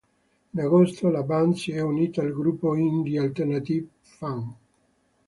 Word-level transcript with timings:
In 0.53 0.59
agosto, 0.59 1.11
la 1.11 1.21
band 1.21 1.53
si 1.53 1.73
è 1.73 1.79
unita 1.79 2.23
al 2.23 2.33
gruppo 2.33 2.75
indie-alternative 2.75 3.87
"fun. 3.99 4.51